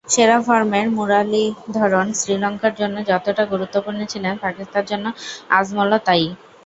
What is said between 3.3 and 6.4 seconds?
গুরুত্বপূর্ণ ছিলেন, পাকিস্তানের জন্য আজমলও তা-ই।